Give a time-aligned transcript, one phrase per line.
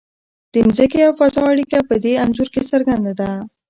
[0.53, 3.31] د ځمکې او فضا اړیکه په دې انځور کې څرګنده ده.